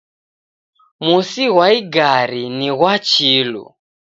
Mosi 1.05 1.43
ghwa 1.51 1.67
igari 1.79 2.43
ni 2.57 2.69
ghwa 2.77 2.93
chilu 3.09 3.63